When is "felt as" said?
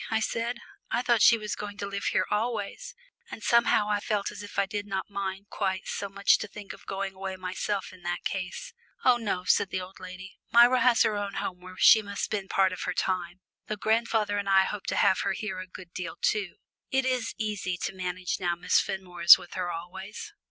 3.99-4.41